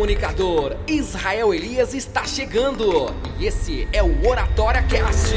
[0.00, 5.30] comunicador, Israel Elias está chegando e esse é o Oratória Cast.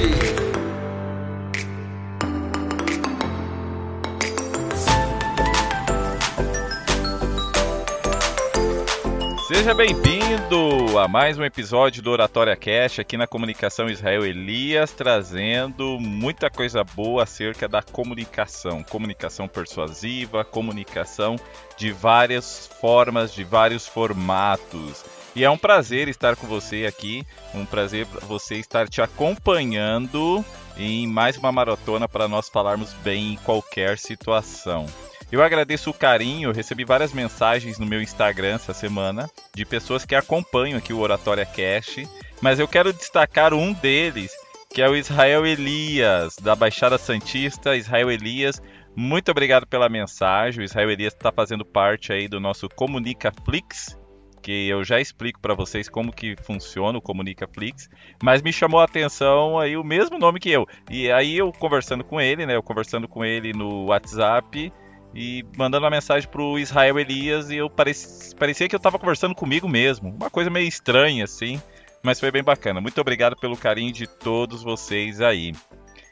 [9.54, 16.00] Seja bem-vindo a mais um episódio do Oratória Cash aqui na Comunicação Israel Elias, trazendo
[16.00, 21.36] muita coisa boa acerca da comunicação, comunicação persuasiva, comunicação
[21.78, 25.06] de várias formas, de vários formatos.
[25.36, 27.24] E é um prazer estar com você aqui,
[27.54, 30.44] um prazer você estar te acompanhando
[30.76, 34.88] em mais uma maratona para nós falarmos bem em qualquer situação.
[35.34, 40.14] Eu agradeço o carinho, recebi várias mensagens no meu Instagram essa semana de pessoas que
[40.14, 42.08] acompanham aqui o Oratória Cash,
[42.40, 44.32] mas eu quero destacar um deles,
[44.70, 47.76] que é o Israel Elias, da Baixada Santista.
[47.76, 48.62] Israel Elias,
[48.96, 50.62] muito obrigado pela mensagem.
[50.62, 53.98] O Israel Elias está fazendo parte aí do nosso Comunicaflix,
[54.40, 57.90] que eu já explico para vocês como que funciona o Comunicaflix,
[58.22, 60.68] mas me chamou a atenção aí o mesmo nome que eu.
[60.92, 64.72] E aí eu conversando com ele, né, eu conversando com ele no WhatsApp,
[65.14, 69.36] e mandando uma mensagem pro Israel Elias e eu parecia, parecia que eu tava conversando
[69.36, 70.10] comigo mesmo.
[70.10, 71.62] Uma coisa meio estranha assim,
[72.02, 72.82] mas foi bem bacana.
[72.82, 75.54] Muito obrigado pelo carinho de todos vocês aí.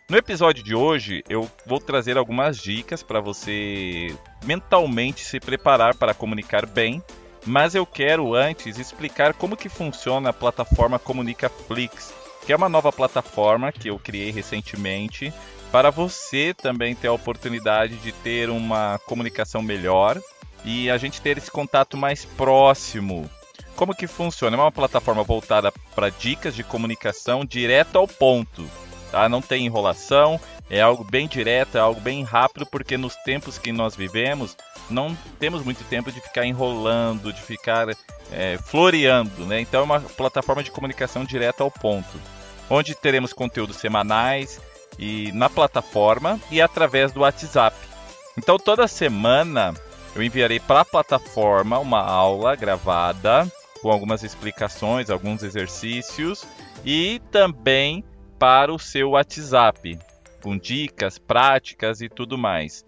[0.09, 6.13] No episódio de hoje, eu vou trazer algumas dicas para você mentalmente se preparar para
[6.13, 7.01] comunicar bem,
[7.45, 12.13] mas eu quero antes explicar como que funciona a plataforma Comunicaflix,
[12.45, 15.33] que é uma nova plataforma que eu criei recentemente
[15.71, 20.19] para você também ter a oportunidade de ter uma comunicação melhor
[20.65, 23.29] e a gente ter esse contato mais próximo.
[23.75, 24.57] Como que funciona?
[24.57, 28.69] É uma plataforma voltada para dicas de comunicação direto ao ponto.
[29.11, 29.27] Tá?
[29.27, 33.71] Não tem enrolação, é algo bem direto, é algo bem rápido, porque nos tempos que
[33.71, 34.55] nós vivemos,
[34.89, 37.87] não temos muito tempo de ficar enrolando, de ficar
[38.31, 39.45] é, floreando.
[39.45, 39.61] Né?
[39.61, 42.19] Então é uma plataforma de comunicação direto ao ponto,
[42.69, 44.59] onde teremos conteúdos semanais,
[44.97, 47.75] e na plataforma e através do WhatsApp.
[48.37, 49.73] Então toda semana
[50.15, 56.45] eu enviarei para a plataforma uma aula gravada com algumas explicações, alguns exercícios
[56.85, 58.03] e também
[58.37, 59.97] para o seu WhatsApp
[60.41, 62.83] com dicas, práticas e tudo mais.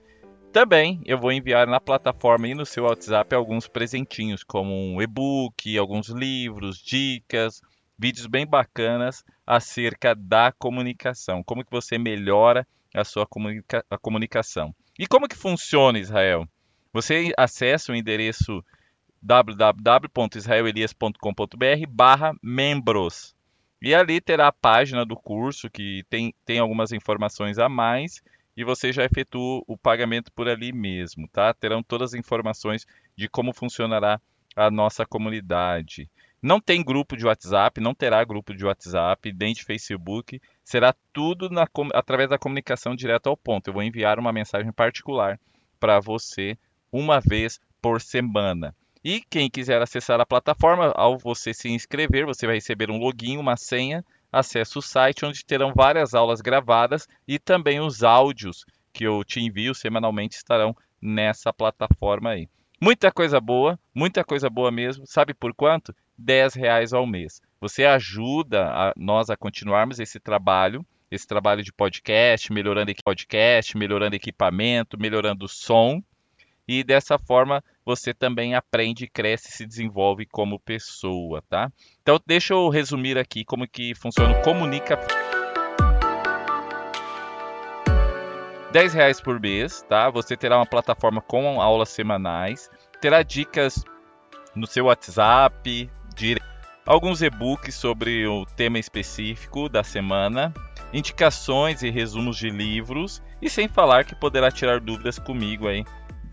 [0.52, 5.78] Também eu vou enviar na plataforma e no seu WhatsApp alguns presentinhos, como um e-book,
[5.78, 7.62] alguns livros, dicas,
[7.98, 14.76] vídeos bem bacanas acerca da comunicação, como que você melhora a sua comunica a comunicação.
[14.98, 16.48] E como que funciona, Israel?
[16.92, 18.64] Você acessa o endereço
[19.22, 23.36] www.israelelias.com.br barra membros.
[23.82, 28.22] E ali terá a página do curso que tem, tem algumas informações a mais
[28.56, 31.54] e você já efetua o pagamento por ali mesmo, tá?
[31.54, 32.86] Terão todas as informações
[33.18, 34.22] de como funcionará
[34.56, 36.10] a nossa comunidade.
[36.44, 40.42] Não tem grupo de WhatsApp, não terá grupo de WhatsApp, nem de Facebook.
[40.62, 43.70] Será tudo na, através da comunicação direto ao ponto.
[43.70, 45.40] Eu vou enviar uma mensagem particular
[45.80, 46.58] para você
[46.92, 48.76] uma vez por semana.
[49.02, 53.38] E quem quiser acessar a plataforma, ao você se inscrever, você vai receber um login,
[53.38, 59.06] uma senha, acesse o site onde terão várias aulas gravadas e também os áudios que
[59.06, 62.50] eu te envio semanalmente estarão nessa plataforma aí.
[62.82, 65.08] Muita coisa boa, muita coisa boa mesmo.
[65.08, 65.96] Sabe por quanto?
[66.18, 67.42] 10 reais ao mês.
[67.60, 74.16] Você ajuda a, nós a continuarmos esse trabalho, esse trabalho de podcast, melhorando podcast, melhorando
[74.16, 76.02] equipamento, melhorando o som.
[76.68, 81.72] E dessa forma você também aprende, cresce, se desenvolve como pessoa, tá?
[82.02, 84.98] Então deixa eu resumir aqui como que funciona o Comunica
[88.74, 90.10] 10 reais por mês, tá?
[90.10, 93.84] Você terá uma plataforma com aulas semanais, terá dicas
[94.56, 95.92] no seu WhatsApp,
[96.86, 100.54] alguns e-books sobre o tema específico da semana,
[100.94, 105.86] indicações e resumos de livros e sem falar que poderá tirar dúvidas comigo aí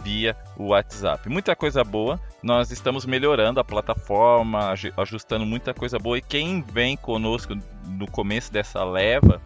[0.02, 1.28] via o WhatsApp.
[1.28, 2.18] Muita coisa boa.
[2.42, 7.54] Nós estamos melhorando a plataforma, ajustando muita coisa boa e quem vem conosco
[7.86, 9.40] no começo dessa leva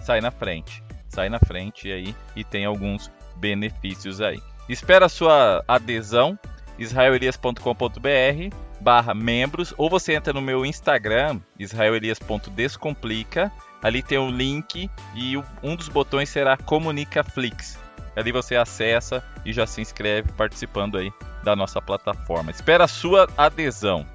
[0.00, 0.82] sai na frente.
[1.08, 4.40] Sai na frente aí e tem alguns benefícios aí.
[4.68, 6.38] Espero a sua adesão
[6.78, 13.52] israelias.com.br barra membros, ou você entra no meu Instagram, israelias.descomplica,
[13.82, 17.78] ali tem o um link e um dos botões será Comunicaflix.
[18.14, 21.12] Ali você acessa e já se inscreve participando aí
[21.44, 22.50] da nossa plataforma.
[22.50, 24.06] Espero a sua adesão.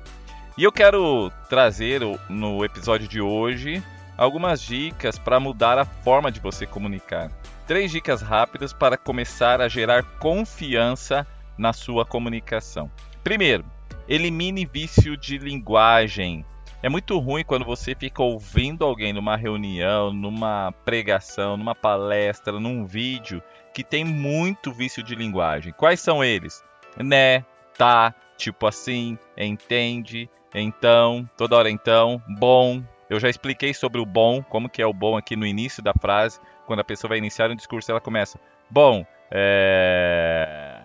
[0.58, 3.82] E eu quero trazer no episódio de hoje
[4.18, 7.32] algumas dicas para mudar a forma de você comunicar.
[7.66, 11.26] Três dicas rápidas para começar a gerar confiança
[11.58, 12.92] na sua comunicação.
[13.24, 13.64] Primeiro,
[14.12, 16.46] Elimine vício de linguagem.
[16.84, 22.86] É muito ruim quando você fica ouvindo alguém numa reunião, numa pregação, numa palestra, num
[22.86, 23.42] vídeo
[23.74, 25.72] que tem muito vício de linguagem.
[25.72, 26.62] Quais são eles?
[26.98, 27.46] Né,
[27.78, 32.84] tá, tipo assim, entende, então, toda hora então, bom.
[33.10, 35.94] Eu já expliquei sobre o bom, como que é o bom aqui no início da
[35.94, 36.38] frase.
[36.68, 38.38] Quando a pessoa vai iniciar um discurso, ela começa,
[38.70, 40.82] bom, é...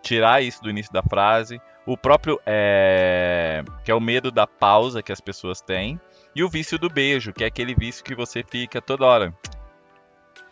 [0.00, 1.60] tirar isso do início da frase.
[1.84, 3.62] O próprio, é...
[3.84, 6.00] que é o medo da pausa que as pessoas têm.
[6.34, 9.34] E o vício do beijo, que é aquele vício que você fica toda hora.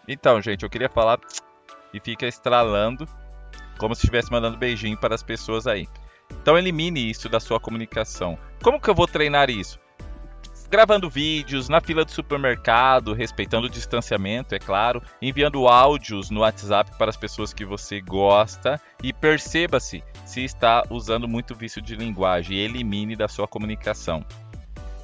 [0.07, 1.19] Então, gente, eu queria falar
[1.95, 3.07] e fica estralando
[3.79, 5.89] como se estivesse mandando beijinho para as pessoas aí.
[6.31, 8.39] Então elimine isso da sua comunicação.
[8.63, 9.81] Como que eu vou treinar isso?
[10.71, 16.93] Gravando vídeos na fila do supermercado, respeitando o distanciamento, é claro, enviando áudios no WhatsApp
[16.97, 22.57] para as pessoas que você gosta e perceba-se se está usando muito vício de linguagem
[22.57, 24.25] e elimine da sua comunicação.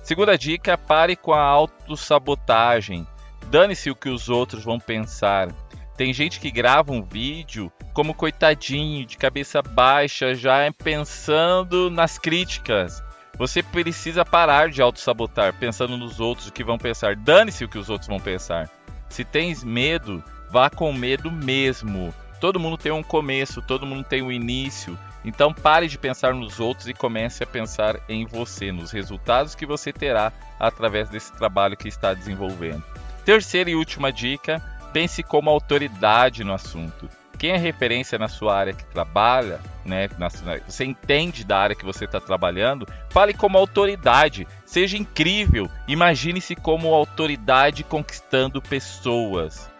[0.04, 3.04] Segunda dica, pare com a autossabotagem.
[3.50, 5.48] Dane-se o que os outros vão pensar.
[5.96, 13.02] Tem gente que grava um vídeo como coitadinho, de cabeça baixa, já pensando nas críticas.
[13.38, 17.14] Você precisa parar de auto-sabotar, pensando nos outros, o que vão pensar.
[17.14, 18.70] Dane-se o que os outros vão pensar.
[19.10, 22.14] Se tens medo, vá com medo mesmo.
[22.40, 24.98] Todo mundo tem um começo, todo mundo tem um início.
[25.22, 29.66] Então pare de pensar nos outros e comece a pensar em você, nos resultados que
[29.66, 32.82] você terá através desse trabalho que está desenvolvendo.
[33.24, 34.62] Terceira e última dica:
[34.92, 37.08] pense como autoridade no assunto.
[37.36, 40.08] Quem é referência na sua área que trabalha, né?
[40.18, 40.28] Na,
[40.66, 46.94] você entende da área que você está trabalhando, fale como autoridade, seja incrível, imagine-se como
[46.94, 49.70] autoridade conquistando pessoas.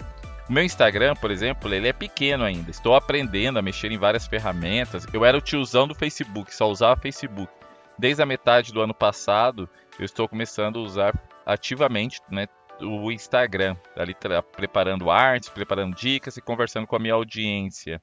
[0.49, 2.71] O meu Instagram, por exemplo, ele é pequeno ainda.
[2.71, 5.05] Estou aprendendo a mexer em várias ferramentas.
[5.13, 7.51] Eu era o tiozão do Facebook, só usava Facebook.
[7.99, 9.69] Desde a metade do ano passado,
[9.99, 11.15] eu estou começando a usar
[11.45, 12.47] ativamente, né,
[12.81, 14.15] o Instagram, ali
[14.53, 18.01] preparando artes, preparando dicas e conversando com a minha audiência.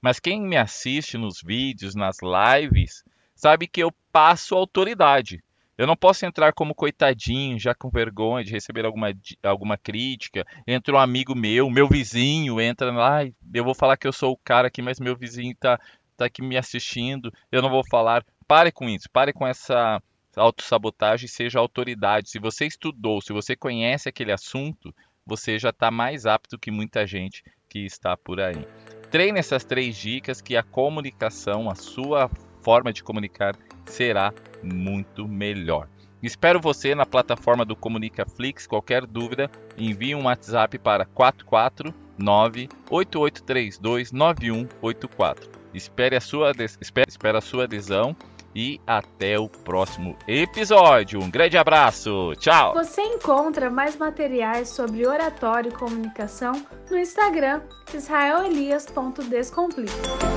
[0.00, 5.42] Mas quem me assiste nos vídeos, nas lives, sabe que eu passo autoridade.
[5.78, 9.12] Eu não posso entrar como coitadinho, já com vergonha de receber alguma,
[9.42, 10.46] alguma crítica.
[10.66, 13.18] Entra um amigo meu, meu vizinho, entra lá,
[13.52, 15.78] eu vou falar que eu sou o cara aqui, mas meu vizinho está
[16.16, 18.24] tá aqui me assistindo, eu não vou falar.
[18.48, 20.00] Pare com isso, pare com essa
[20.36, 22.30] autossabotagem seja autoridade.
[22.30, 24.94] Se você estudou, se você conhece aquele assunto,
[25.26, 28.66] você já está mais apto que muita gente que está por aí.
[29.10, 32.30] Treine essas três dicas que a comunicação, a sua
[32.62, 33.56] forma de comunicar
[33.86, 35.88] será muito melhor.
[36.22, 38.66] Espero você na plataforma do Comunicaflix.
[38.66, 45.50] Qualquer dúvida, envie um WhatsApp para 449 8832 9184.
[45.74, 48.16] Espere a sua, espere, espere a sua adesão
[48.56, 51.22] e até o próximo episódio.
[51.22, 52.72] Um grande abraço, tchau!
[52.72, 56.52] Você encontra mais materiais sobre oratório e comunicação
[56.90, 57.60] no Instagram
[57.92, 60.35] israelelias.descomplica.